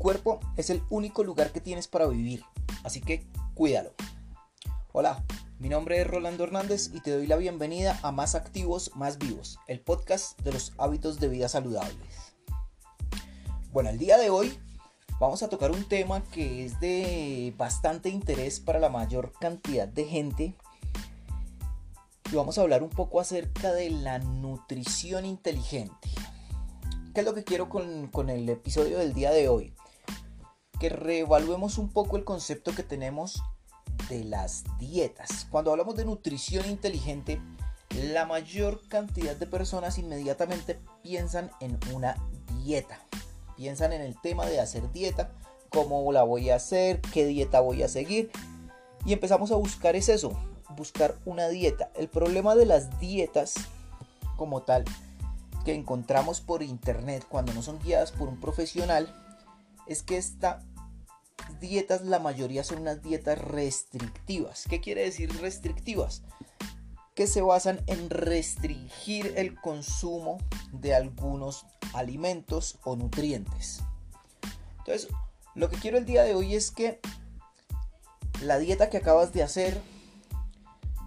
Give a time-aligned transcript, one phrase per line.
[0.00, 2.42] cuerpo es el único lugar que tienes para vivir,
[2.84, 3.92] así que cuídalo.
[4.92, 5.22] Hola,
[5.58, 9.58] mi nombre es Rolando Hernández y te doy la bienvenida a Más Activos, Más Vivos,
[9.66, 12.32] el podcast de los hábitos de vida saludables.
[13.72, 14.58] Bueno, el día de hoy
[15.20, 20.06] vamos a tocar un tema que es de bastante interés para la mayor cantidad de
[20.06, 20.54] gente
[22.32, 26.08] y vamos a hablar un poco acerca de la nutrición inteligente.
[27.12, 29.74] ¿Qué es lo que quiero con, el episodio del día de hoy?
[30.80, 33.42] Que reevaluemos un poco el concepto que tenemos
[34.08, 35.46] de las dietas.
[35.50, 37.40] Cuando hablamos de nutrición inteligente,
[38.12, 42.16] la mayor cantidad de personas inmediatamente piensan en una
[42.58, 42.98] dieta.
[43.56, 45.30] Piensan en el tema de hacer dieta,
[45.68, 48.30] cómo la voy a hacer, qué dieta voy a seguir.
[49.04, 50.32] Y empezamos a buscar es eso,
[50.76, 51.90] buscar una dieta.
[51.94, 53.54] El problema de las dietas
[54.36, 54.84] como tal
[55.64, 59.14] que encontramos por internet cuando no son guiadas por un profesional
[59.86, 60.64] es que estas
[61.60, 64.64] dietas la mayoría son unas dietas restrictivas.
[64.68, 66.22] ¿Qué quiere decir restrictivas?
[67.14, 70.38] Que se basan en restringir el consumo
[70.72, 73.82] de algunos alimentos o nutrientes.
[74.78, 75.08] Entonces,
[75.54, 77.00] lo que quiero el día de hoy es que
[78.42, 79.80] la dieta que acabas de hacer,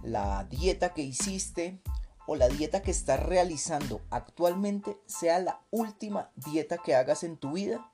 [0.02, 1.80] la dieta que hiciste,
[2.26, 7.52] o la dieta que estás realizando actualmente sea la última dieta que hagas en tu
[7.52, 7.90] vida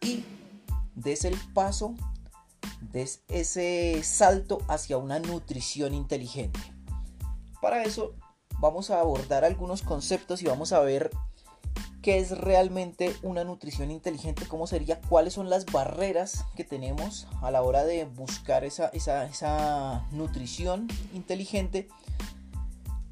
[0.00, 0.24] y
[0.94, 1.94] des el paso,
[2.92, 6.60] des ese salto hacia una nutrición inteligente.
[7.60, 8.14] Para eso
[8.58, 11.10] vamos a abordar algunos conceptos y vamos a ver
[12.02, 17.50] qué es realmente una nutrición inteligente, cómo sería, cuáles son las barreras que tenemos a
[17.50, 21.88] la hora de buscar esa, esa, esa nutrición inteligente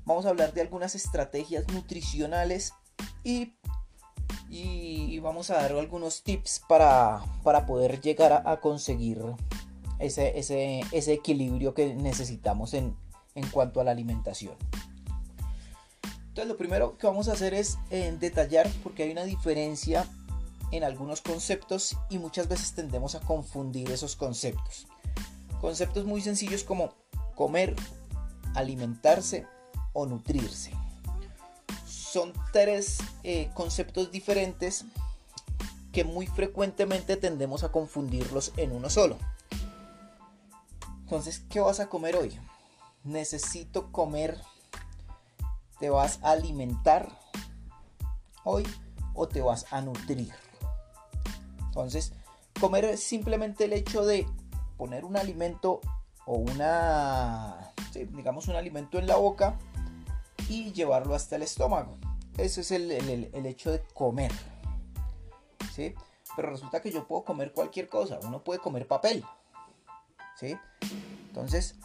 [0.04, 2.74] vamos a hablar de algunas estrategias nutricionales
[3.24, 3.54] y,
[4.48, 7.22] y vamos a dar algunos tips para,
[7.66, 9.22] poder llegar a, conseguir
[9.98, 12.96] ese, ese, equilibrio que necesitamos en,
[13.52, 14.54] cuanto a la alimentación.
[16.28, 20.06] Entonces lo primero que vamos a hacer es eh, detallar porque hay una diferencia
[20.70, 24.86] en algunos conceptos y muchas veces tendemos a confundir esos conceptos.
[25.60, 26.94] Conceptos muy sencillos como
[27.34, 27.76] comer,
[28.54, 29.46] alimentarse,
[29.92, 30.72] o nutrirse.
[31.86, 34.84] Son tres eh, conceptos diferentes
[35.92, 39.18] que muy frecuentemente tendemos a confundirlos en uno solo.
[41.02, 42.38] Entonces, ¿qué vas a comer hoy?
[43.04, 44.40] Necesito comer.
[45.78, 47.18] ¿Te vas a alimentar
[48.44, 48.66] hoy
[49.14, 50.32] o te vas a nutrir?
[51.66, 52.12] Entonces,
[52.60, 54.26] comer es simplemente el hecho de
[54.76, 55.80] poner un alimento
[56.26, 59.58] o una, digamos, un alimento en la boca
[60.48, 61.96] y llevarlo hasta el estómago.
[62.38, 62.90] Ese es el,
[63.46, 64.32] hecho de comer.
[65.72, 65.94] ¿Sí?
[66.36, 68.18] Pero resulta que yo puedo comer cualquier cosa.
[68.22, 69.24] Uno puede comer papel.
[70.36, 70.56] ¿sí?
[71.28, 71.76] Entonces,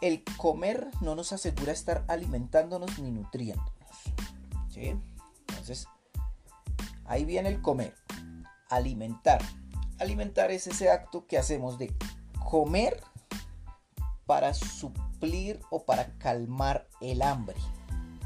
[0.00, 3.72] el comer no nos asegura estar alimentándonos ni nutriéndonos.
[4.68, 4.94] ¿sí?
[5.48, 5.88] Entonces,
[7.04, 7.94] ahí viene el comer.
[8.68, 9.40] Alimentar.
[9.98, 11.94] Alimentar es ese acto que hacemos de
[12.44, 13.02] comer
[14.26, 17.56] para suplir o para calmar el hambre.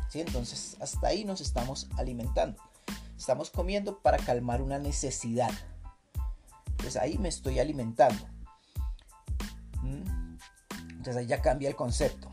[0.09, 0.21] ¿sí?
[0.21, 2.61] Entonces hasta ahí nos estamos alimentando.
[3.21, 5.51] Estamos comiendo para calmar una necesidad.
[6.71, 8.25] Entonces ahí me estoy alimentando.
[9.83, 10.39] ¿Mm?
[10.89, 12.33] Entonces ahí ya cambia el concepto.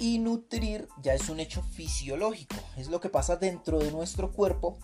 [0.00, 2.56] Y nutrir ya es un hecho fisiológico.
[2.76, 4.80] Es lo que pasa dentro de nuestro cuerpo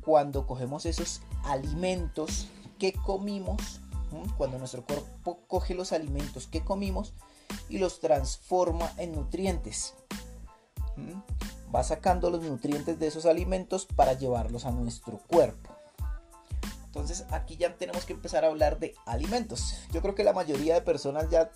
[0.00, 2.48] cuando cogemos esos alimentos
[2.80, 3.80] que comimos
[4.36, 7.14] cuando nuestro cuerpo coge los alimentos que comimos
[7.68, 9.94] y los transforma en nutrientes.
[11.74, 15.74] Va sacando los nutrientes de esos alimentos para llevarlos a nuestro cuerpo.
[16.86, 19.74] Entonces aquí ya tenemos que empezar a hablar de alimentos.
[19.92, 21.50] Yo creo que la mayoría de personas ya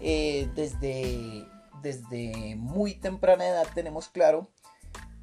[0.00, 1.46] eh, desde,
[1.82, 4.48] desde muy temprana edad tenemos claro,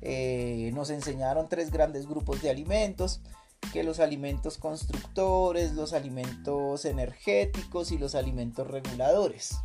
[0.02, 3.20] eh, nos enseñaron tres grandes grupos de alimentos
[3.74, 9.58] que los alimentos constructores, los alimentos energéticos y los alimentos reguladores.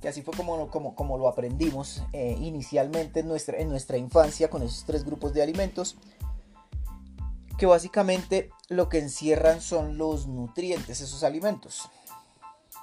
[0.00, 4.84] Que así fue como, como, como lo aprendimos eh, inicialmente en nuestra, infancia con esos
[4.84, 5.96] tres grupos de alimentos.
[7.58, 11.88] Que básicamente lo que encierran son los nutrientes, esos alimentos.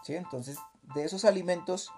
[0.03, 0.15] ¿Sí?
[0.15, 0.57] Entonces,
[0.95, 1.91] de esos alimentos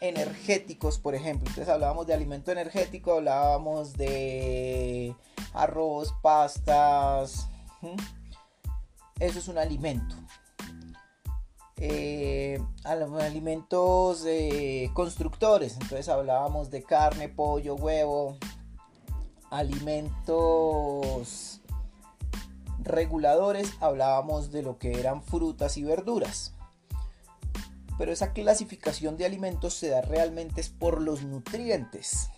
[0.00, 1.48] energéticos, por ejemplo.
[1.48, 5.14] Entonces hablábamos de alimento energético, hablábamos de
[5.52, 7.48] arroz, pastas.
[9.18, 10.14] Eso es un alimento.
[11.86, 15.74] Eh, alimentos eh, constructores.
[15.74, 18.38] Entonces hablábamos de carne, pollo, huevo.
[19.50, 20.00] Alimentos
[22.78, 26.54] reguladores hablábamos de lo que eran frutas y verduras.
[27.98, 32.30] Pero esa clasificación de alimentos se da realmente es por los nutrientes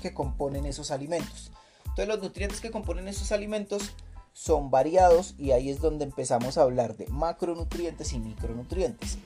[0.00, 1.52] que componen esos alimentos.
[1.80, 3.94] Entonces los nutrientes que componen esos alimentos
[4.36, 9.16] son variados y ahí es donde empezamos a hablar de macronutrientes y micronutrientes.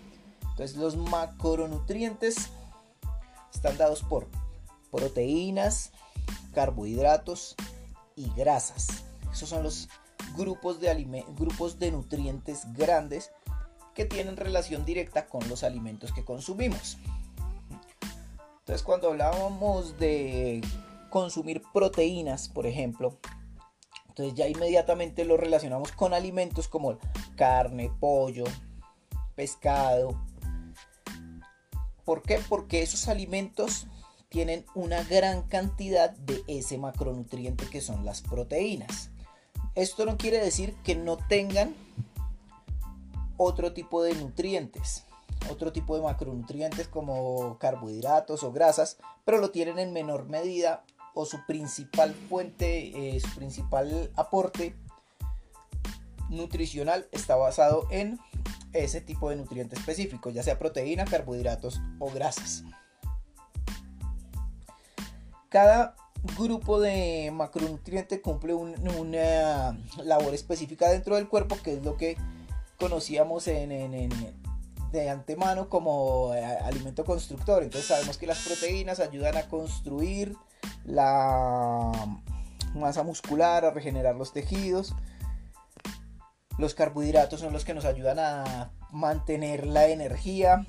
[0.50, 2.50] Entonces los macronutrientes
[3.52, 4.28] están dados por
[4.92, 5.90] proteínas,
[6.54, 7.56] carbohidratos
[8.14, 9.02] y grasas.
[9.32, 9.88] Esos son los
[10.36, 13.32] grupos de, grupos de nutrientes grandes
[13.96, 16.98] que tienen relación directa con los alimentos que consumimos.
[18.60, 20.60] Entonces cuando hablábamos de
[21.10, 23.18] consumir proteínas, por ejemplo,
[24.10, 26.98] entonces ya inmediatamente lo relacionamos con alimentos como
[27.36, 28.44] carne, pollo,
[29.36, 30.20] pescado.
[32.04, 32.40] ¿Por qué?
[32.48, 33.86] Porque esos alimentos
[34.28, 39.10] tienen una gran cantidad de ese macronutriente que son las proteínas.
[39.76, 41.74] Esto no quiere decir que no tengan
[43.36, 45.04] otro tipo de nutrientes,
[45.48, 50.82] otro tipo de macronutrientes como carbohidratos o grasas, pero lo tienen en menor medida
[51.14, 54.74] o su principal fuente, eh, su principal aporte
[56.28, 58.18] nutricional está basado en
[58.72, 62.64] ese tipo de nutriente específico, ya sea proteína, carbohidratos o grasas.
[65.48, 65.96] Cada
[66.36, 72.16] grupo de macronutrientes cumple una labor específica dentro del cuerpo, que es lo que
[72.78, 74.10] conocíamos en,
[74.92, 77.62] de antemano como eh, alimento constructor.
[77.62, 80.36] Entonces sabemos que las proteínas ayudan a construir
[80.90, 81.92] la
[82.74, 84.94] masa muscular, a regenerar los tejidos.
[86.58, 90.66] Los carbohidratos son los que nos ayudan a mantener la energía,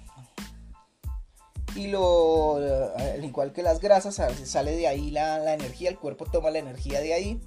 [1.75, 6.50] y lo, al igual que las grasas, sale de ahí la, energía, el cuerpo toma
[6.50, 7.41] la energía de ahí.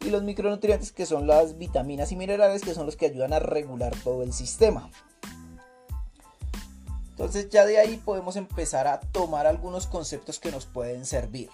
[0.00, 3.38] Y los micronutrientes que son las vitaminas y minerales que son los que ayudan a
[3.38, 4.90] regular todo el sistema.
[7.12, 11.50] Entonces ya de ahí podemos empezar a tomar algunos conceptos que nos pueden servir.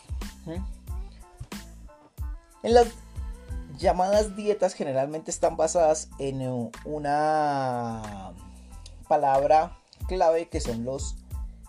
[2.62, 2.88] En las
[3.76, 8.32] llamadas dietas generalmente están basadas en una
[9.08, 11.16] palabra clave que son los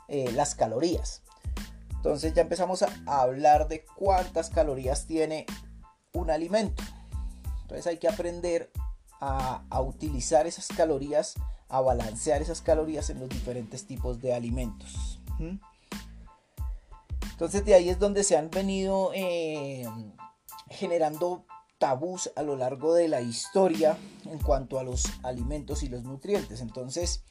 [0.08, 1.22] eh, las calorías.
[1.92, 5.46] Entonces ya empezamos a hablar de cuántas calorías tiene
[6.14, 6.82] un alimento.
[7.62, 8.72] Entonces hay que aprender
[9.22, 11.36] a, utilizar esas calorías,
[11.70, 15.20] a balancear esas calorías en los diferentes tipos de alimentos.
[17.32, 19.88] Entonces de ahí es donde se han venido eh,
[20.70, 21.46] generando
[21.78, 26.60] tabús a lo largo de la historia en cuanto a los alimentos y los nutrientes.
[26.60, 27.24] Entonces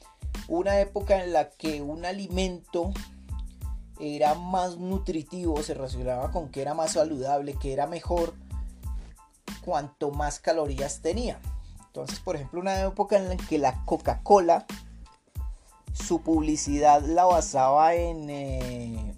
[0.47, 2.93] una época en la que un alimento
[4.01, 8.35] era más nutritivo, se relacionaba con que era más saludable, que era mejor
[9.65, 11.41] cuanto más calorías tenía.
[12.01, 14.67] Entonces, por ejemplo, una época en la que la Coca-Cola,
[15.93, 19.15] su publicidad la basaba en, eh,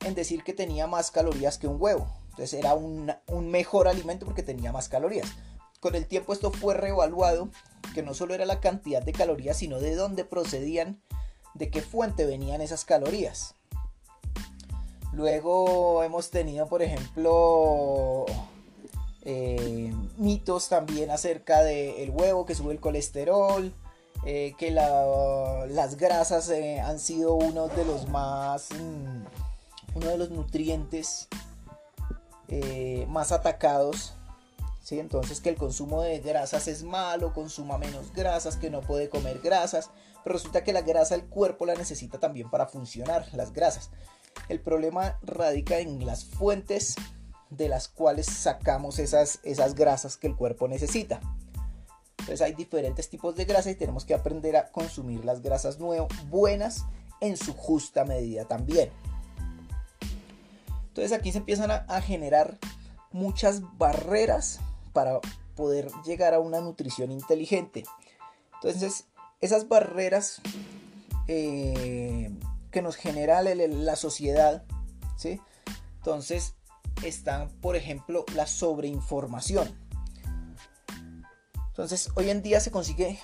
[0.00, 2.08] en decir que tenía más calorías que un huevo.
[2.30, 5.28] Entonces era un, un mejor alimento porque tenía más calorías.
[5.80, 7.50] Con el tiempo esto fue reevaluado
[7.92, 11.02] que no solo era la cantidad de calorías, sino de dónde procedían,
[11.52, 13.54] de qué fuente venían esas calorías.
[15.12, 18.24] Luego hemos tenido, por ejemplo,
[19.30, 23.74] eh, mitos también acerca del huevo que sube el colesterol,
[24.24, 29.24] eh, que las grasas eh, han sido uno de los más, mm,
[29.96, 31.28] uno de los nutrientes
[33.06, 34.14] más atacados
[34.96, 39.40] entonces que el consumo de grasas es malo, consuma menos grasas, que no puede comer
[39.40, 39.90] grasas,
[40.24, 43.90] pero resulta que la grasa el cuerpo la necesita también para funcionar, las grasas.
[44.48, 46.94] El problema radica en las fuentes
[47.50, 51.20] de las cuales sacamos esas, esas grasas que el cuerpo necesita.
[52.18, 55.78] Entonces hay diferentes tipos de grasa y tenemos que aprender a consumir las grasas
[56.28, 56.84] buenas
[57.20, 58.90] en su justa medida también.
[60.88, 62.58] Entonces aquí se empiezan a generar
[63.12, 64.60] muchas barreras
[64.92, 65.20] para
[65.58, 67.84] poder llegar a una nutrición inteligente.
[68.54, 69.06] Entonces,
[69.40, 70.40] esas barreras
[71.26, 72.30] eh,
[72.70, 74.64] que nos genera la, sociedad,
[75.16, 75.40] ¿sí?
[75.96, 76.54] Entonces,
[77.04, 79.68] están, por ejemplo, la sobreinformación.
[81.68, 83.18] Entonces, hoy en día se consigue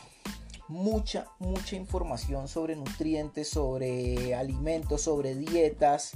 [0.68, 6.12] mucha, mucha información sobre nutrientes, sobre alimentos, sobre dietas,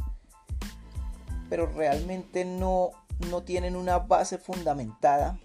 [1.49, 5.38] pero realmente no no tienen una base fundamentada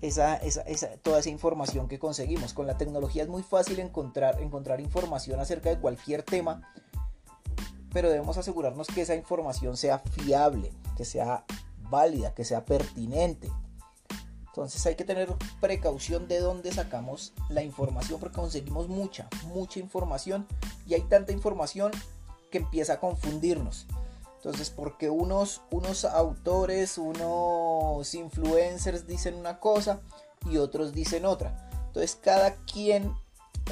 [0.00, 0.40] esa,
[1.02, 2.54] toda esa información que conseguimos.
[2.54, 6.72] Con la tecnología es muy fácil encontrar, encontrar información acerca de cualquier tema,
[7.92, 11.44] pero debemos asegurarnos que esa información sea fiable, que sea
[11.90, 13.50] válida, que sea pertinente.
[14.46, 20.46] Entonces hay que tener precaución de dónde sacamos la información porque conseguimos mucha, mucha información
[20.86, 21.92] y hay tanta información
[22.50, 23.86] que empieza a confundirnos.
[24.36, 30.00] Entonces, porque unos, unos autores, unos influencers dicen una cosa
[30.50, 31.68] y otros dicen otra.
[31.88, 33.14] Entonces, cada quien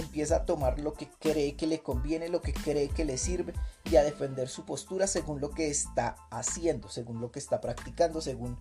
[0.00, 3.52] empieza a tomar lo que cree que le conviene, lo que cree que le sirve
[3.84, 8.20] y a defender su postura según lo que está haciendo, según lo que está practicando,
[8.20, 8.58] según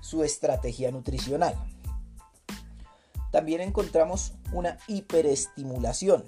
[0.00, 1.54] su estrategia nutricional.
[3.30, 6.24] También encontramos una hiperestimulación.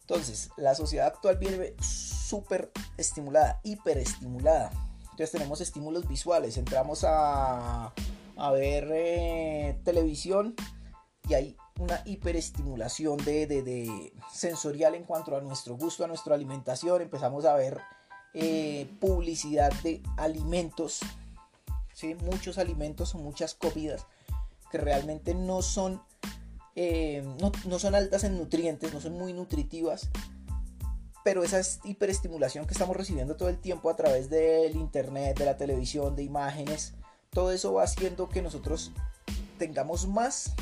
[0.00, 4.70] Entonces, la sociedad actual viene súper estimulada, hiperestimulada.
[5.02, 7.92] Entonces tenemos estímulos visuales, entramos a,
[8.52, 10.54] ver eh, televisión
[11.28, 17.02] y hay una hiperestimulación de, de, sensorial en cuanto a nuestro gusto, a nuestra alimentación.
[17.02, 17.80] Empezamos a ver
[18.34, 21.00] eh, publicidad de alimentos
[22.24, 24.06] muchos alimentos muchas comidas
[24.70, 26.02] que realmente no son,
[26.74, 27.22] eh,
[27.66, 30.08] no, son altas en nutrientes, no son muy nutritivas,
[31.22, 35.58] pero esa hiperestimulación que estamos recibiendo todo el tiempo a través del internet, de la
[35.58, 36.94] televisión, de imágenes,
[37.30, 38.92] todo eso va haciendo que nosotros
[39.58, 40.54] tengamos más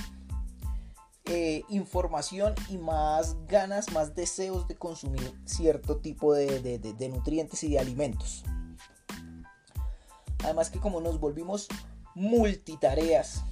[1.31, 7.79] eh, información y más ganas, más deseos de consumir cierto tipo de nutrientes y de
[7.79, 8.45] alimentos.
[10.43, 11.69] Además que como nos volvimos
[12.15, 13.45] multitareas,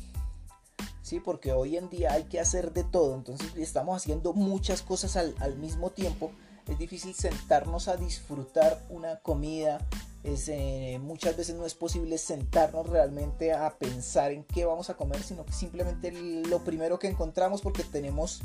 [1.02, 1.20] ¿sí?
[1.20, 5.56] Porque hoy en día hay que hacer de todo, entonces estamos haciendo muchas cosas al,
[5.56, 6.32] mismo tiempo.
[6.66, 9.78] Es difícil sentarnos a disfrutar una comida.
[10.25, 15.22] Eh, muchas veces no es posible sentarnos realmente a pensar en qué vamos a comer,
[15.22, 18.42] sino que simplemente lo primero que encontramos porque tenemos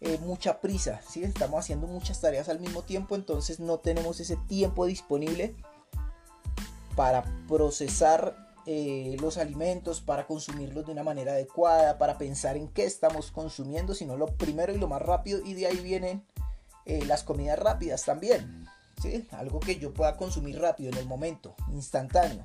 [0.00, 1.24] eh, mucha prisa, ¿sí?
[1.24, 5.56] estamos haciendo muchas tareas al mismo tiempo, entonces no tenemos ese tiempo disponible
[6.94, 12.84] para procesar eh, los alimentos, para consumirlos de una manera adecuada, para pensar en qué
[12.84, 16.24] estamos consumiendo, sino lo primero y lo más rápido y de ahí vienen
[17.06, 18.66] las comidas rápidas también.
[19.32, 22.44] Algo que yo pueda consumir rápido en el momento, instantáneo,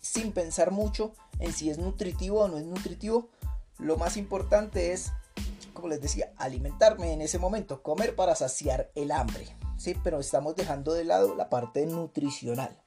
[0.00, 3.28] sin pensar mucho en si es nutritivo o no es nutritivo.
[3.78, 5.12] Lo más importante es,
[5.74, 9.46] como les decía, alimentarme en ese momento, comer para saciar el hambre.
[9.76, 9.94] ¿sí?
[10.02, 12.78] Pero estamos dejando de lado la parte nutricional.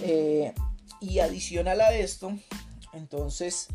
[0.00, 0.54] Eh,
[1.00, 2.32] y adicional a esto,
[2.92, 3.68] entonces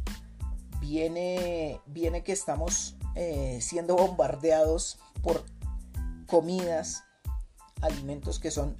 [0.79, 5.43] viene, viene que estamos eh, siendo bombardeados por
[6.27, 7.03] comidas,
[7.81, 8.75] alimentos que son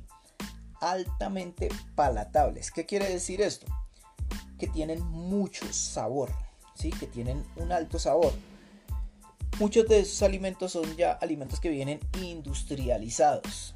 [0.82, 2.72] altamente palatables.
[2.72, 3.68] ¿Qué quiere decir esto?
[4.58, 6.32] Que tienen mucho sabor,
[6.76, 6.92] ¿sí?
[6.92, 8.34] que tienen un alto sabor.
[9.60, 13.74] Muchos de esos alimentos son ya alimentos que vienen industrializados.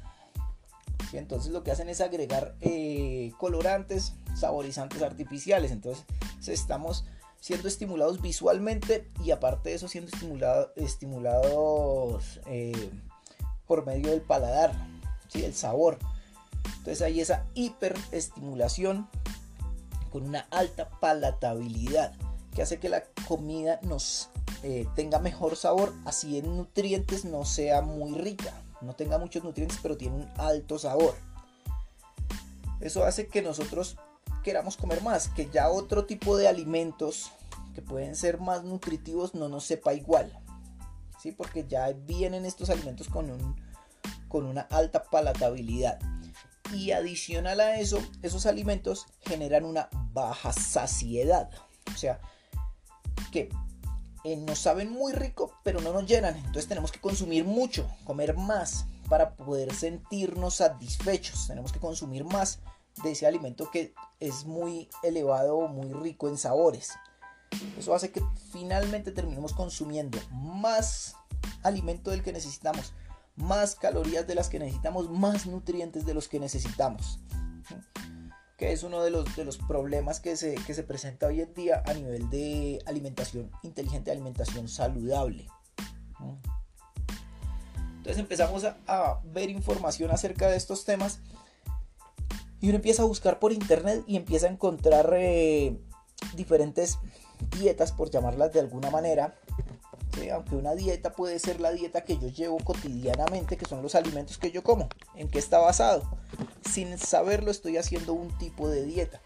[1.12, 5.72] Entonces lo que hacen es agregar eh, colorantes, saborizantes artificiales.
[5.72, 6.04] Entonces
[6.46, 7.04] estamos
[7.40, 10.10] siendo estimulados visualmente y aparte de eso siendo
[10.76, 12.90] estimulados eh,
[13.70, 14.72] por medio del paladar,
[15.28, 15.44] ¿sí?
[15.44, 15.96] el sabor.
[16.78, 19.08] Entonces hay esa hiperestimulación
[20.10, 22.12] con una alta palatabilidad
[22.52, 24.28] que hace que la comida nos
[24.64, 29.78] eh, tenga mejor sabor, así en nutrientes no sea muy rica no tenga muchos nutrientes,
[29.82, 31.14] pero tiene un alto sabor.
[32.80, 33.96] Eso hace que nosotros
[34.42, 37.30] queramos comer más, que ya otro tipo de alimentos
[37.74, 40.32] que pueden ser más nutritivos no nos sepa igual.
[41.20, 41.32] ¿Sí?
[41.32, 43.56] Porque ya vienen estos alimentos con, un,
[44.28, 45.98] con una alta palatabilidad.
[46.72, 51.50] Y adicional a eso, esos alimentos generan una baja saciedad.
[51.92, 52.20] O sea,
[53.32, 53.48] que
[54.24, 56.36] eh, nos saben muy rico, pero no nos llenan.
[56.36, 61.48] Entonces tenemos que consumir mucho, comer más para poder sentirnos satisfechos.
[61.48, 62.60] Tenemos que consumir más
[63.02, 66.92] de ese alimento que es muy elevado o muy rico en sabores.
[67.78, 71.16] Eso hace que finalmente terminemos consumiendo más
[71.62, 72.92] alimento del que necesitamos,
[73.36, 77.20] más calorías de las que necesitamos, más nutrientes de los que necesitamos
[78.60, 81.54] que es uno de los, de los problemas que se, que se presenta hoy en
[81.54, 85.48] día a nivel de alimentación inteligente, alimentación saludable.
[87.96, 91.20] Entonces empezamos a, ver información acerca de estos temas
[92.60, 95.80] y uno empieza a buscar por internet y empieza a encontrar eh,
[96.34, 96.98] diferentes
[97.58, 99.34] dietas, por llamarlas de alguna manera,
[100.32, 104.38] aunque una dieta puede ser la dieta que yo llevo cotidianamente, que son los alimentos
[104.38, 106.02] que yo como, en qué está basado.
[106.68, 109.20] Sin saberlo estoy haciendo un tipo de dieta.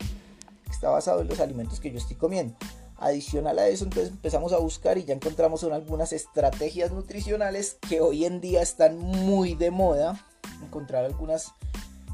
[0.71, 2.55] Está basado en los alimentos que yo estoy comiendo.
[2.99, 8.25] Adicional a eso, entonces empezamos a buscar y ya encontramos algunas estrategias nutricionales que hoy
[8.25, 10.25] en día están muy de moda.
[10.63, 11.53] Encontrar algunas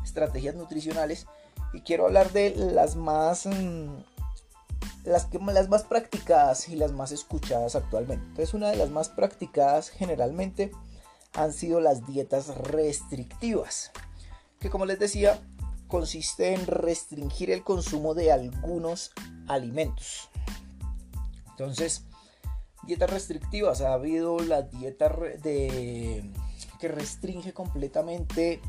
[0.04, 1.26] estrategias nutricionales
[1.72, 3.98] Y quiero hablar de las más mm,
[5.04, 8.24] las, que, las más practicadas y las más escuchadas actualmente.
[8.26, 10.70] Entonces, una de las más practicadas generalmente
[11.34, 13.92] han sido las dietas restrictivas,
[14.58, 15.40] que como les decía,
[15.86, 19.12] consiste en restringir el consumo de algunos
[19.48, 20.28] alimentos.
[21.50, 22.04] Entonces,
[22.86, 25.08] dietas restrictivas, ha habido la dieta
[25.42, 26.30] de,
[26.78, 28.60] que restringe completamente,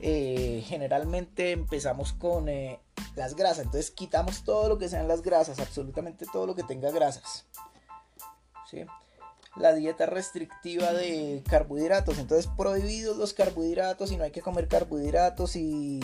[0.00, 2.78] eh, generalmente empezamos con eh,
[3.14, 3.64] las grasas.
[3.64, 7.46] Entonces quitamos todo lo que sean las grasas, absolutamente todo lo que tenga grasas.
[9.56, 12.18] La dieta restrictiva de carbohidratos.
[12.18, 16.00] Entonces prohibidos los carbohidratos y no hay que comer carbohidratos y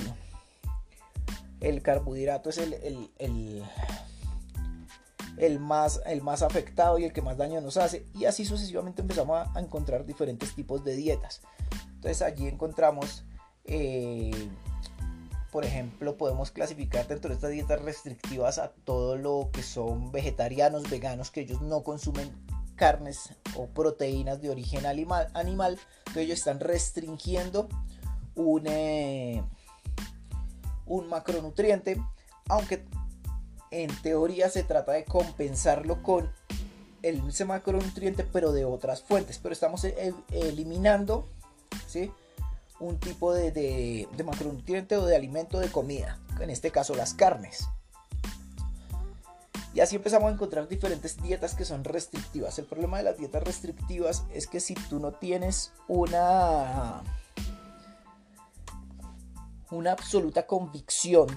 [1.61, 3.11] el carbohidrato es el,
[5.39, 8.07] el, más, el más afectado y el que más daño nos hace.
[8.15, 11.43] Y así sucesivamente empezamos a, encontrar diferentes tipos de dietas.
[11.95, 13.25] Entonces allí encontramos
[13.65, 14.31] eh,
[15.53, 20.89] por ejemplo, podemos clasificar dentro de estas dietas restrictivas a todo lo que son vegetarianos,
[20.89, 22.33] veganos, que ellos no consumen
[22.75, 25.79] carnes o proteínas de origen animal, animal
[26.15, 27.69] que ellos están restringiendo
[28.35, 29.43] un, eh,
[30.87, 32.03] un macronutriente,
[32.49, 32.87] aunque
[33.71, 36.33] en teoría se trata de compensarlo con
[37.03, 41.29] el, ese macronutriente, pero de otras fuentes, pero estamos eh, eliminando,
[41.87, 42.11] ¿sí?
[42.83, 47.69] Un tipo de, macronutriente o de alimento de comida, en este caso las carnes.
[49.75, 52.59] Y así empezamos a encontrar diferentes dietas que son restrictivas.
[52.59, 57.03] El problema de las dietas restrictivas es que si tú no tienes una
[59.71, 61.29] una absoluta convicción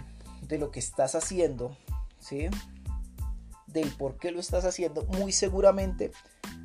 [0.41, 1.77] de lo que estás haciendo,
[2.19, 2.49] ¿sí?
[3.67, 6.11] Del por qué lo estás haciendo, muy seguramente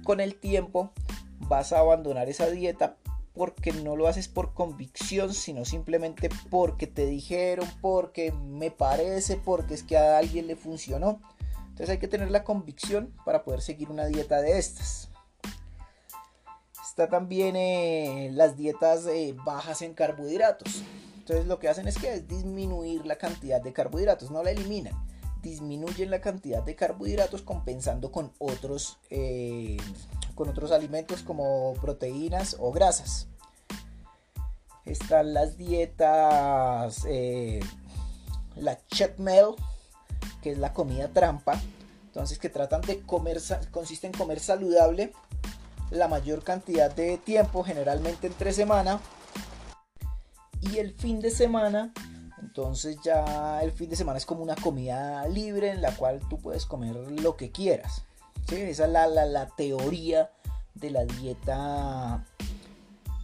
[0.03, 0.91] con el tiempo
[1.39, 2.97] vas a abandonar esa dieta
[3.41, 9.73] porque no lo haces por convicción, sino simplemente porque te dijeron, porque me parece, porque
[9.73, 11.23] es que a alguien le funcionó.
[11.71, 15.09] Entonces hay que tener la convicción para poder seguir una dieta de estas.
[16.87, 20.83] Está también eh, las dietas eh, bajas en carbohidratos.
[21.17, 24.93] Entonces lo que hacen es que es disminuir la cantidad de carbohidratos, no la eliminan,
[25.41, 29.79] disminuyen la cantidad de carbohidratos compensando con otros, eh,
[30.35, 33.30] con otros alimentos como proteínas o grasas
[34.93, 37.61] están las dietas, eh,
[38.57, 39.55] la cheat meal,
[40.43, 41.61] que es la comida trampa.
[42.07, 45.13] Entonces que tratan de comer, consiste en comer saludable
[45.91, 49.01] la mayor cantidad de tiempo, generalmente entre semana.
[50.61, 51.93] Y el fin de semana,
[52.41, 56.39] entonces ya el fin de semana es como una comida libre en la cual tú
[56.39, 58.05] puedes comer lo que quieras.
[58.51, 60.31] Esa es la, la teoría
[60.75, 62.25] de la dieta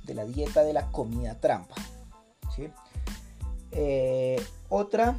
[0.07, 1.75] de la dieta de la comida trampa.
[3.73, 5.19] Eh, otra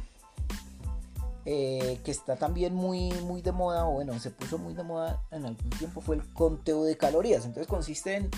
[1.44, 5.22] eh, que está también muy, muy de moda, o bueno, se puso muy de moda
[5.30, 7.44] en algún tiempo, fue el conteo de calorías.
[7.44, 8.30] Entonces consiste en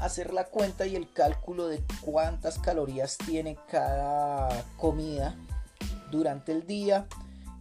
[0.00, 5.36] hacer la cuenta y el cálculo de cuántas calorías tiene cada comida
[6.10, 7.06] durante el día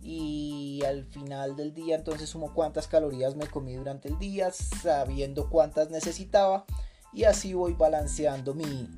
[0.01, 5.49] y al final del día entonces sumo cuántas calorías me comí durante el día sabiendo
[5.49, 6.65] cuántas necesitaba
[7.13, 8.89] y así voy balanceando mi,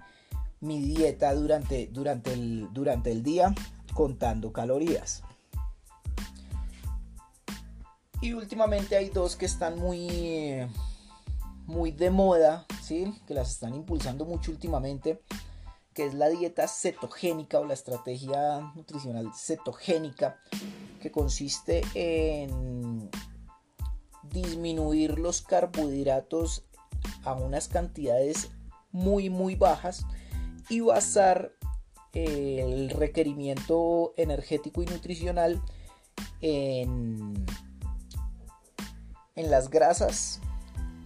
[0.62, 3.54] dieta durante, durante, el, durante el día
[3.93, 5.23] contando calorías.
[8.21, 10.65] Y últimamente hay dos que están muy,
[11.65, 13.13] muy de moda, ¿sí?
[13.28, 15.21] que las están impulsando mucho últimamente,
[15.93, 20.39] que es la dieta cetogénica o la estrategia nutricional cetogénica,
[21.01, 23.10] que consiste en
[24.23, 26.65] disminuir los carbohidratos
[27.23, 28.51] a unas cantidades
[28.91, 30.05] muy muy bajas
[30.69, 31.51] y basar
[32.13, 35.62] el requerimiento energético y nutricional
[36.41, 37.45] en,
[39.36, 40.39] en las grasas,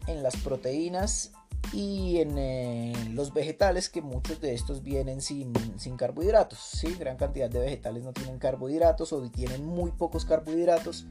[0.08, 1.32] en las proteínas
[1.74, 6.60] y en eh, los vegetales que muchos de estos vienen sin, sin carbohidratos.
[6.60, 6.96] ¿sí?
[6.96, 11.06] Gran cantidad de vegetales no tienen carbohidratos o tienen muy pocos carbohidratos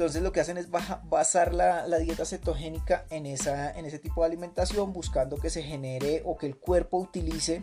[0.00, 5.36] entonces lo que hacen es basar la, dieta cetogénica en, ese tipo de alimentación, buscando
[5.36, 7.62] que se genere o que el cuerpo utilice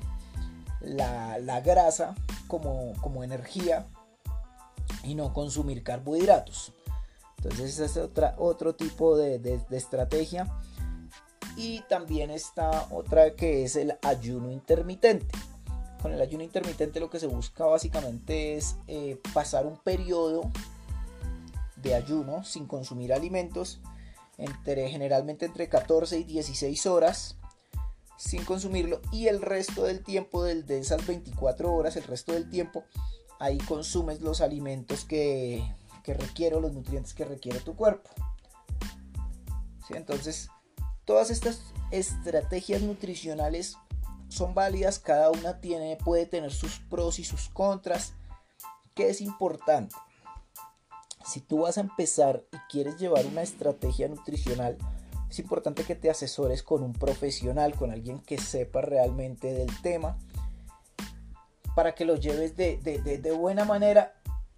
[0.79, 2.13] la, grasa
[2.45, 3.87] como, energía
[5.03, 6.73] y no consumir carbohidratos.
[7.37, 10.45] Entonces ese es otro tipo de, de, estrategia.
[11.55, 15.35] Y también está otra que es el ayuno intermitente.
[16.03, 20.51] Con el ayuno intermitente lo que se busca básicamente es eh, pasar un periodo
[21.81, 23.79] de ayuno sin consumir alimentos,
[24.37, 27.37] entre, generalmente entre 14 y 16 horas,
[28.17, 32.83] sin consumirlo y el resto del tiempo de esas 24 horas, el resto del tiempo,
[33.39, 35.63] ahí consumes los alimentos que,
[36.03, 38.09] que requiere los nutrientes que requiere tu cuerpo.
[39.89, 40.49] Entonces,
[41.05, 41.61] todas estas
[41.91, 43.77] estrategias nutricionales
[44.29, 48.13] son válidas, cada una tiene, puede tener sus pros y sus contras.
[48.93, 49.95] ¿Qué es importante?
[51.27, 54.77] Si tú vas a empezar y quieres llevar una estrategia nutricional,
[55.29, 60.17] es importante que te asesores con un profesional, con alguien que sepa realmente del tema,
[61.75, 64.13] para que lo lleves de, buena manera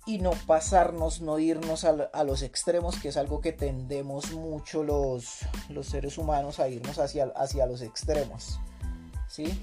[0.06, 5.40] y no pasarnos, no irnos a, los extremos, que es algo que tendemos mucho los,
[5.70, 8.60] los seres humanos a irnos hacia, hacia los extremos.
[9.28, 9.60] ¿sí?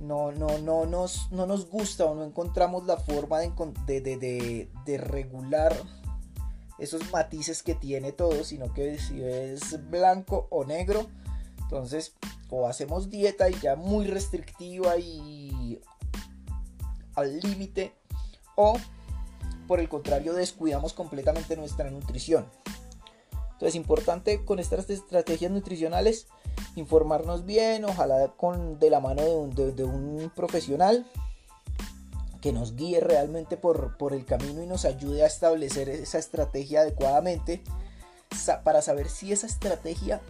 [0.00, 5.76] No, no, no, nos, no nos gusta o no encontramos la forma de, de regular
[6.82, 11.06] esos matices que tiene todo, sino que si es blanco o negro,
[11.60, 12.14] entonces
[12.50, 15.80] o hacemos dieta y ya muy restrictiva y
[17.14, 17.94] al límite,
[18.56, 18.76] o
[19.68, 22.46] por el contrario descuidamos completamente nuestra nutrición.
[23.52, 26.26] Entonces, importante con estas estrategias nutricionales
[26.74, 31.06] informarnos bien, ojalá con, de la mano de un profesional
[32.42, 36.80] que nos guíe realmente por, por el camino y nos ayude a establecer esa estrategia
[36.80, 37.62] adecuadamente
[38.64, 40.20] para saber si esa estrategia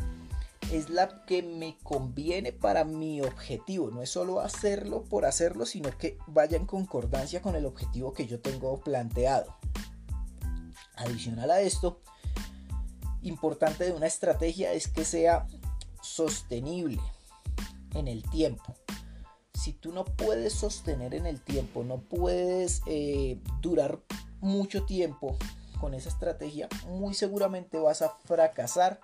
[0.70, 3.90] es la que me conviene para mi objetivo.
[3.90, 8.26] No es solo hacerlo por hacerlo, sino que vaya en concordancia con el objetivo que
[8.26, 9.56] yo tengo planteado.
[10.96, 12.02] Adicional a esto,
[13.22, 15.46] importante de una estrategia es que sea
[16.02, 17.00] sostenible
[17.94, 18.76] en el tiempo
[19.62, 24.00] si tú no puedes sostener en el tiempo, no puedes eh, durar
[24.40, 25.36] mucho tiempo
[25.80, 28.98] con esa estrategia, muy seguramente vas a fracasar.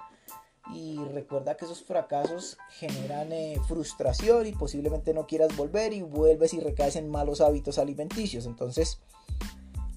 [0.74, 6.52] Y recuerda que esos fracasos generan eh, frustración y posiblemente no quieras volver y vuelves
[6.52, 8.44] y recaes en malos hábitos alimenticios.
[8.44, 8.98] Entonces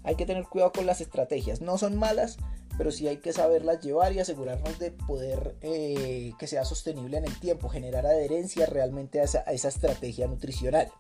[0.04, 1.60] hay que tener cuidado con las estrategias.
[1.60, 2.38] No son malas,
[2.78, 7.26] pero sí hay que saberlas llevar y asegurarnos de poder eh, que sea sostenible en
[7.26, 10.92] el tiempo, generar adherencia realmente a esa, estrategia nutricional.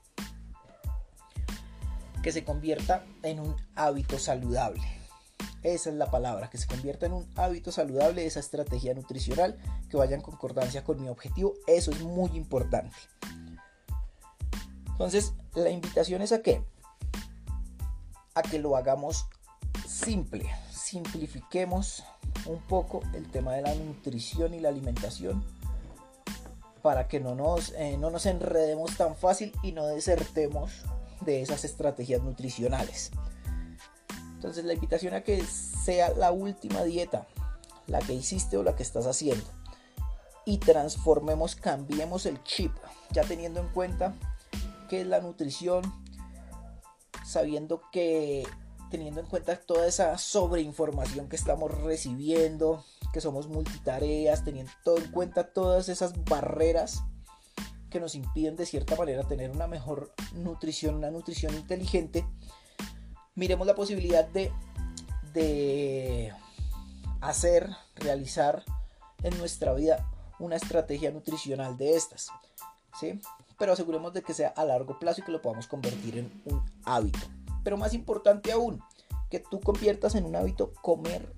[2.23, 4.83] Que se convierta en un hábito saludable.
[5.63, 9.97] Esa es la palabra, que se convierta en un hábito saludable esa estrategia nutricional, que
[9.97, 11.53] vaya en concordancia con mi objetivo.
[11.67, 12.95] Eso es muy importante.
[14.87, 16.63] Entonces, la invitación es a qué?
[18.35, 19.25] A que lo hagamos
[19.87, 20.49] simple,
[20.91, 22.03] simplifiquemos
[22.45, 25.41] un poco el tema de la nutrición y la alimentación
[26.81, 30.83] para que no nos, eh, no nos enredemos tan fácil y no desertemos
[31.21, 33.11] de esas estrategias nutricionales.
[34.33, 37.25] Entonces la invitación a que sea la última dieta,
[37.87, 39.45] la que hiciste o la que estás haciendo.
[40.45, 42.73] Y transformemos, cambiemos el chip,
[43.11, 44.13] ya teniendo en cuenta
[44.89, 45.83] que es la nutrición,
[47.23, 48.45] sabiendo que
[48.91, 55.51] teniendo en cuenta toda esa sobreinformación que estamos recibiendo, que somos multitareas, teniendo en cuenta
[55.51, 57.03] todas esas barreras
[57.89, 62.25] que nos impiden de cierta manera tener una mejor nutrición, una nutrición inteligente,
[63.35, 66.33] miremos la posibilidad de,
[67.21, 68.63] hacer, realizar
[69.23, 72.29] en nuestra vida una estrategia nutricional de estas.
[72.99, 73.19] ¿sí?
[73.57, 76.65] Pero aseguremos de que sea a largo plazo y que lo podamos convertir en un
[76.85, 77.19] hábito.
[77.63, 78.81] Pero más importante aún,
[79.29, 81.33] que tú conviertas en un hábito comer,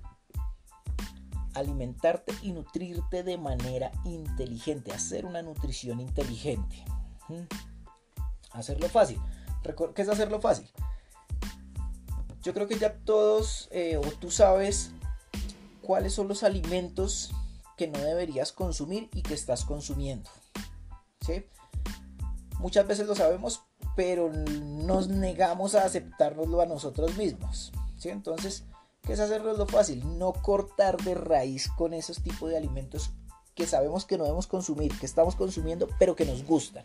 [1.54, 6.84] alimentarte y nutrirte de manera inteligente, hacer una nutrición inteligente.
[8.50, 9.20] Hacerlo fácil.
[9.94, 10.68] ¿Qué es hacerlo fácil?
[12.42, 14.90] Yo creo que ya todos eh, o tú sabes
[15.80, 17.32] cuáles son los alimentos
[17.76, 20.30] que no deberías consumir y que estás consumiendo.
[21.24, 21.46] ¿sí?
[22.58, 23.62] Muchas veces lo sabemos,
[23.96, 27.72] pero nos negamos a aceptárnoslo a nosotros mismos.
[28.02, 28.64] Entonces,
[29.02, 30.18] ¿qué es hacerlo fácil?
[30.18, 33.10] No cortar de raíz con esos tipos de alimentos
[33.54, 36.84] que sabemos que no debemos consumir, que estamos consumiendo, pero que nos gustan.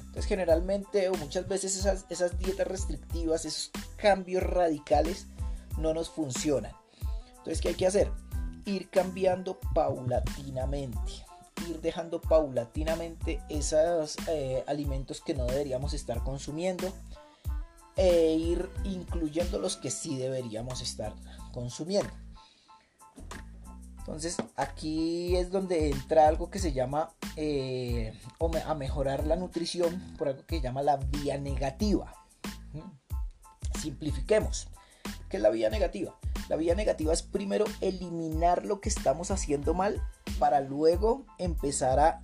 [0.00, 5.26] Entonces, generalmente o muchas veces esas, esas dietas restrictivas, esos cambios radicales,
[5.78, 6.72] no nos funcionan.
[7.30, 8.10] Entonces, ¿qué hay que hacer?
[8.64, 11.25] Ir cambiando paulatinamente
[11.68, 16.92] ir dejando paulatinamente esos eh, alimentos que no deberíamos estar consumiendo
[17.96, 21.14] e ir incluyendo los que sí deberíamos estar
[21.52, 22.12] consumiendo.
[23.98, 28.16] Entonces aquí es donde entra algo que se llama eh,
[28.64, 32.14] a mejorar la nutrición por algo que se llama la vía negativa.
[32.72, 33.80] ¿Mm?
[33.80, 34.68] Simplifiquemos.
[35.28, 36.16] ¿Qué es la vía negativa?
[36.48, 40.00] La vía negativa es primero eliminar lo que estamos haciendo mal
[40.38, 42.20] para luego empezar a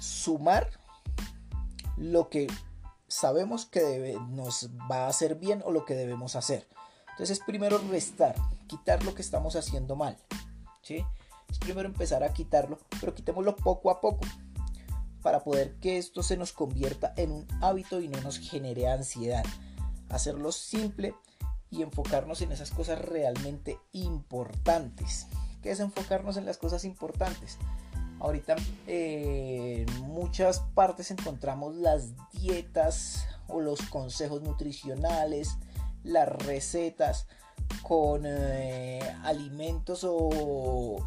[0.00, 0.70] sumar
[1.96, 2.46] lo que
[3.08, 6.66] sabemos que nos va a hacer bien o lo que debemos hacer.
[7.10, 8.34] Entonces es primero restar,
[8.66, 10.18] quitar lo que estamos haciendo mal.
[11.48, 14.20] Es primero empezar a quitarlo, pero quitémoslo poco a poco
[15.22, 19.44] para poder que esto se nos convierta en un hábito y no nos genere ansiedad.
[20.08, 21.14] Hacerlo simple
[21.70, 25.26] y enfocarnos en esas cosas realmente importantes.
[25.66, 27.58] ¿Qué es enfocarnos en las cosas importantes?
[28.20, 28.54] Ahorita
[28.86, 35.58] eh, en muchas partes encontramos las dietas o los consejos nutricionales,
[36.04, 37.26] las recetas
[37.82, 41.04] con eh, alimentos o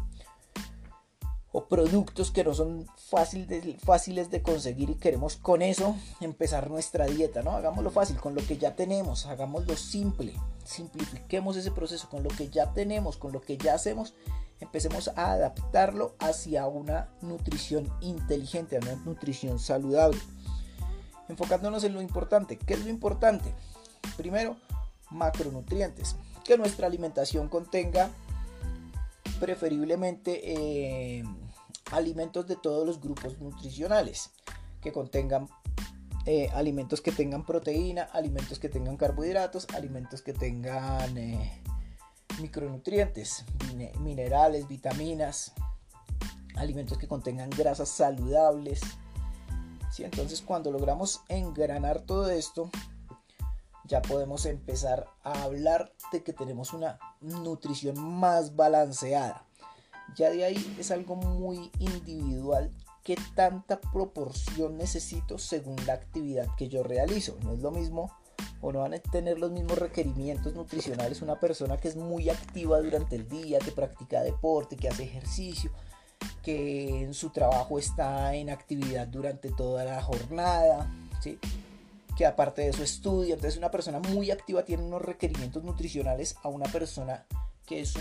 [1.52, 7.42] o productos que no son fáciles de conseguir y queremos con eso empezar nuestra dieta,
[7.42, 7.52] ¿no?
[7.52, 10.34] Hagámoslo fácil, con lo que ya tenemos, hagámoslo simple,
[10.64, 14.14] simplifiquemos ese proceso con lo que ya tenemos, con lo que ya hacemos,
[14.60, 20.20] empecemos a adaptarlo hacia una nutrición inteligente, a una nutrición saludable.
[21.28, 23.54] Enfocándonos en lo importante, ¿qué es lo importante?
[24.16, 24.56] Primero,
[25.10, 28.10] macronutrientes, que nuestra alimentación contenga
[29.40, 31.24] preferiblemente eh,
[31.92, 34.30] alimentos de todos los grupos nutricionales
[34.80, 35.48] que contengan
[36.26, 41.62] eh, alimentos que tengan proteína, alimentos que tengan carbohidratos, alimentos que tengan eh,
[42.40, 43.44] micronutrientes,
[44.00, 45.52] minerales, vitaminas,
[46.56, 48.80] alimentos que contengan grasas saludables.
[49.90, 50.04] ¿sí?
[50.04, 52.70] Entonces cuando logramos engranar todo esto,
[53.84, 59.46] ya podemos empezar a hablar de que tenemos una nutrición más balanceada.
[60.16, 62.70] Ya de ahí es algo muy individual
[63.02, 67.36] qué tanta proporción necesito según la actividad que yo realizo.
[67.42, 68.10] No es lo mismo
[68.60, 72.80] o no van a tener los mismos requerimientos nutricionales una persona que es muy activa
[72.80, 75.70] durante el día, que practica deporte, que hace ejercicio,
[76.42, 81.38] que en su trabajo está en actividad durante toda la jornada, ¿sí?
[82.16, 83.34] que aparte de eso estudia.
[83.34, 87.24] Entonces una persona muy activa tiene unos requerimientos nutricionales a una persona
[87.64, 87.94] que es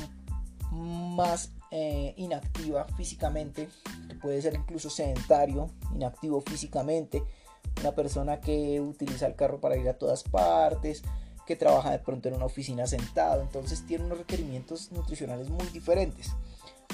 [0.72, 3.70] más eh, inactiva físicamente,
[4.08, 7.24] que puede ser incluso sedentario, inactivo físicamente,
[7.82, 11.04] una persona que utiliza el carro para ir a todas partes,
[11.46, 16.32] que trabaja de pronto en una oficina sentado, entonces tiene unos requerimientos nutricionales muy diferentes.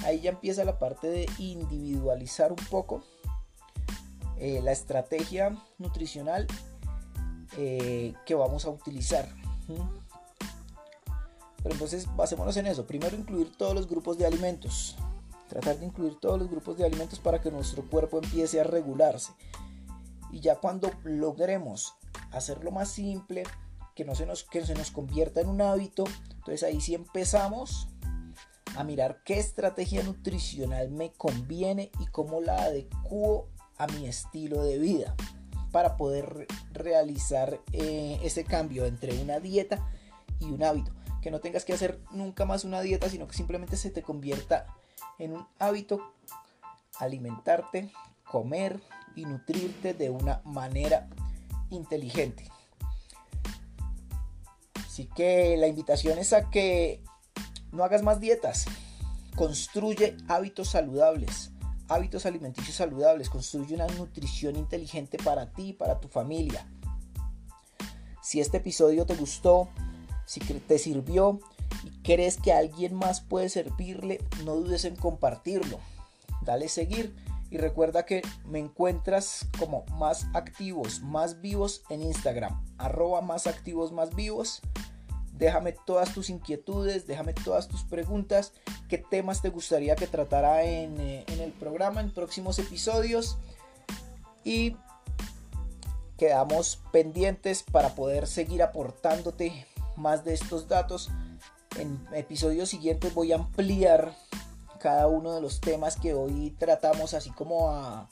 [0.04, 3.02] Ahí ya empieza la parte de individualizar un poco
[4.38, 6.46] eh, la estrategia nutricional
[7.56, 9.28] eh, que vamos a utilizar.
[11.66, 12.86] Pero entonces basémonos en eso.
[12.86, 14.94] Primero incluir todos los grupos de alimentos.
[15.48, 19.32] Tratar de incluir todos los grupos de alimentos para que nuestro cuerpo empiece a regularse.
[20.30, 21.94] Y ya cuando logremos
[22.30, 23.42] hacerlo más simple,
[23.96, 26.04] que no se nos, que se nos convierta en un hábito,
[26.36, 27.88] entonces ahí sí empezamos
[28.76, 34.78] a mirar qué estrategia nutricional me conviene y cómo la adecuo a mi estilo de
[34.78, 35.16] vida
[35.72, 39.84] para poder realizar eh, ese cambio entre una dieta
[40.38, 40.92] y un hábito.
[41.26, 44.64] Que no tengas que hacer nunca más una dieta, sino que simplemente se te convierta
[45.18, 46.12] en un hábito
[47.00, 47.90] alimentarte,
[48.30, 48.80] comer
[49.16, 51.08] y nutrirte de una manera
[51.70, 52.48] inteligente.
[54.86, 57.02] Así que la invitación es a que
[57.72, 58.66] no hagas más dietas,
[59.34, 61.50] construye hábitos saludables
[61.88, 66.68] hábitos alimenticios saludables, construye una nutrición inteligente para ti para tu familia.
[68.22, 69.68] Si este episodio te gustó,
[70.26, 71.40] si te sirvió
[71.84, 75.78] y crees que alguien más puede servirle, no dudes en compartirlo.
[76.42, 77.14] Dale seguir
[77.50, 83.92] y recuerda que me encuentras como más activos, más vivos en Instagram, arroba más activos,
[83.92, 84.60] más vivos.
[85.32, 88.52] Déjame todas tus inquietudes, déjame todas tus preguntas,
[88.88, 93.38] qué temas te gustaría que tratara en, eh, en el programa, en próximos episodios.
[94.44, 94.76] Y
[96.16, 101.10] quedamos pendientes para poder seguir aportándote más de estos datos.
[101.78, 104.14] En episodios siguientes voy a ampliar
[104.80, 108.08] cada uno de los temas que hoy tratamos, así como a,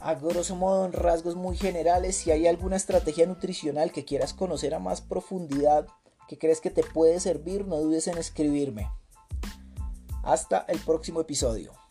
[0.00, 2.16] a grosso modo en rasgos muy generales.
[2.16, 5.86] Si hay alguna estrategia nutricional que quieras conocer a más profundidad,
[6.28, 8.90] que crees que te puede servir, no dudes en escribirme.
[10.22, 11.81] Hasta el próximo episodio.